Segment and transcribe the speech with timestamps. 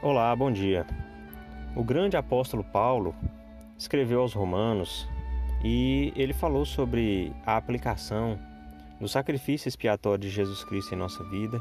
[0.00, 0.86] Olá, bom dia.
[1.74, 3.16] O grande apóstolo Paulo
[3.76, 5.08] escreveu aos Romanos
[5.64, 8.38] e ele falou sobre a aplicação
[9.00, 11.60] do sacrifício expiatório de Jesus Cristo em nossa vida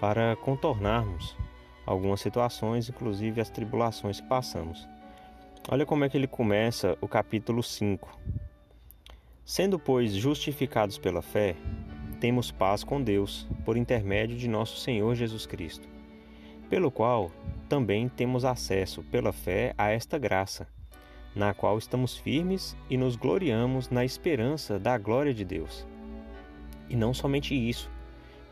[0.00, 1.36] para contornarmos
[1.84, 4.86] algumas situações, inclusive as tribulações que passamos.
[5.68, 8.16] Olha como é que ele começa o capítulo 5.
[9.44, 11.56] Sendo, pois, justificados pela fé,
[12.20, 15.95] temos paz com Deus por intermédio de nosso Senhor Jesus Cristo,
[16.68, 17.30] pelo qual
[17.68, 20.68] também temos acesso pela fé a esta graça,
[21.34, 25.86] na qual estamos firmes e nos gloriamos na esperança da glória de Deus.
[26.88, 27.90] E não somente isso,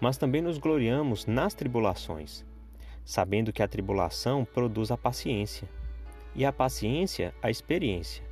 [0.00, 2.44] mas também nos gloriamos nas tribulações,
[3.04, 5.68] sabendo que a tribulação produz a paciência,
[6.34, 8.24] e a paciência a experiência,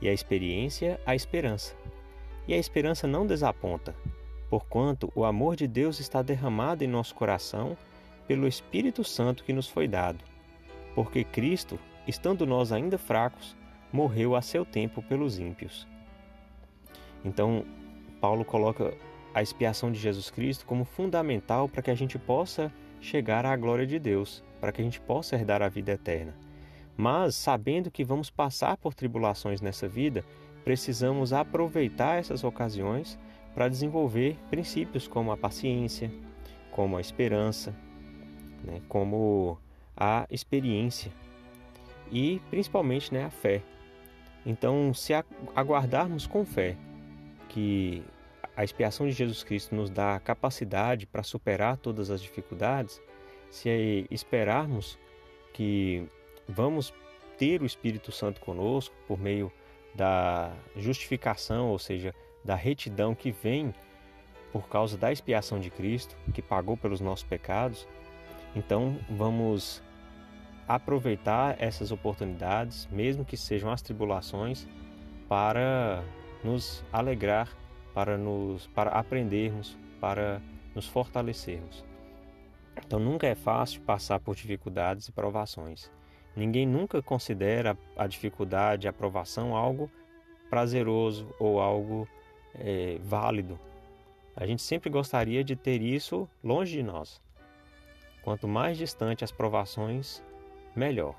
[0.00, 1.74] e a experiência a esperança.
[2.46, 3.94] E a esperança não desaponta,
[4.50, 7.76] porquanto o amor de Deus está derramado em nosso coração
[8.26, 10.24] pelo Espírito Santo que nos foi dado.
[10.94, 13.56] Porque Cristo, estando nós ainda fracos,
[13.92, 15.86] morreu a seu tempo pelos ímpios.
[17.24, 17.64] Então,
[18.20, 18.94] Paulo coloca
[19.34, 23.86] a expiação de Jesus Cristo como fundamental para que a gente possa chegar à glória
[23.86, 26.34] de Deus, para que a gente possa herdar a vida eterna.
[26.96, 30.24] Mas, sabendo que vamos passar por tribulações nessa vida,
[30.64, 33.18] precisamos aproveitar essas ocasiões
[33.54, 36.10] para desenvolver princípios como a paciência,
[36.70, 37.74] como a esperança,
[38.64, 39.58] né, como
[39.96, 41.12] a experiência
[42.10, 43.62] e principalmente né, a fé.
[44.44, 45.12] Então, se
[45.54, 46.76] aguardarmos com fé
[47.48, 48.04] que
[48.56, 53.00] a expiação de Jesus Cristo nos dá capacidade para superar todas as dificuldades,
[53.50, 54.98] se esperarmos
[55.52, 56.06] que
[56.48, 56.92] vamos
[57.36, 59.52] ter o Espírito Santo conosco por meio
[59.94, 63.74] da justificação, ou seja, da retidão que vem
[64.52, 67.86] por causa da expiação de Cristo, que pagou pelos nossos pecados,
[68.56, 69.82] então vamos
[70.66, 74.66] aproveitar essas oportunidades, mesmo que sejam as tribulações,
[75.28, 76.02] para
[76.42, 77.54] nos alegrar,
[77.92, 80.40] para nos para aprendermos, para
[80.74, 81.84] nos fortalecermos.
[82.84, 85.90] Então nunca é fácil passar por dificuldades e provações.
[86.34, 89.90] Ninguém nunca considera a dificuldade, a provação algo
[90.48, 92.08] prazeroso ou algo
[92.54, 93.58] é, válido.
[94.34, 97.20] A gente sempre gostaria de ter isso longe de nós.
[98.26, 100.20] Quanto mais distante as provações,
[100.74, 101.14] melhor.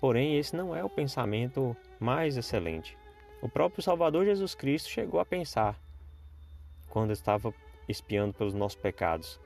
[0.00, 2.96] Porém, esse não é o pensamento mais excelente.
[3.42, 5.76] O próprio Salvador Jesus Cristo chegou a pensar,
[6.88, 7.52] quando estava
[7.88, 9.40] espiando pelos nossos pecados: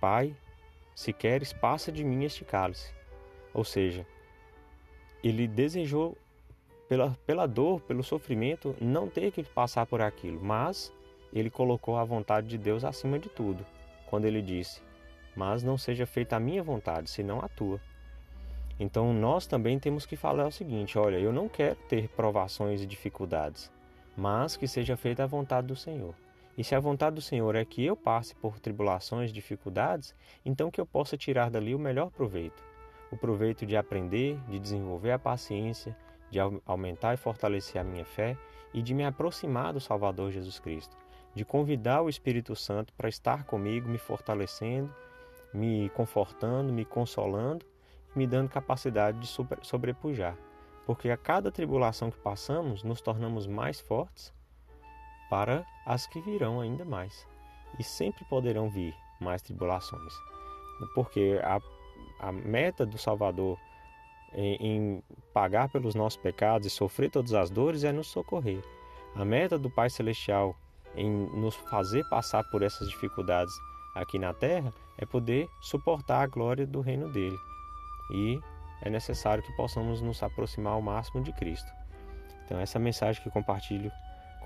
[0.00, 0.36] Pai,
[0.94, 2.94] se queres, passa de mim este cálice.
[3.52, 4.06] Ou seja,
[5.20, 6.16] ele desejou,
[6.88, 10.92] pela, pela dor, pelo sofrimento, não ter que passar por aquilo, mas
[11.32, 13.66] ele colocou a vontade de Deus acima de tudo,
[14.08, 14.86] quando ele disse:
[15.36, 17.78] mas não seja feita a minha vontade, senão a tua.
[18.80, 22.86] Então nós também temos que falar o seguinte: olha, eu não quero ter provações e
[22.86, 23.70] dificuldades,
[24.16, 26.14] mas que seja feita a vontade do Senhor.
[26.56, 30.14] E se a vontade do Senhor é que eu passe por tribulações, dificuldades,
[30.44, 32.64] então que eu possa tirar dali o melhor proveito.
[33.12, 35.94] O proveito de aprender, de desenvolver a paciência,
[36.30, 38.36] de aumentar e fortalecer a minha fé
[38.72, 40.96] e de me aproximar do Salvador Jesus Cristo,
[41.34, 44.92] de convidar o Espírito Santo para estar comigo, me fortalecendo
[45.56, 47.64] me confortando, me consolando
[48.16, 49.28] me dando capacidade de
[49.62, 50.36] sobrepujar.
[50.86, 54.32] Porque a cada tribulação que passamos, nos tornamos mais fortes
[55.28, 57.26] para as que virão ainda mais.
[57.78, 60.14] E sempre poderão vir mais tribulações.
[60.94, 61.60] Porque a,
[62.20, 63.58] a meta do Salvador
[64.32, 65.02] em, em
[65.34, 68.62] pagar pelos nossos pecados e sofrer todas as dores é nos socorrer.
[69.14, 70.54] A meta do Pai Celestial
[70.94, 73.52] em nos fazer passar por essas dificuldades
[73.96, 77.36] aqui na terra é poder suportar a glória do reino dele.
[78.12, 78.38] E
[78.82, 81.70] é necessário que possamos nos aproximar ao máximo de Cristo.
[82.44, 83.90] Então, essa é mensagem que compartilho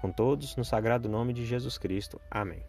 [0.00, 2.18] com todos no sagrado nome de Jesus Cristo.
[2.30, 2.62] Amém.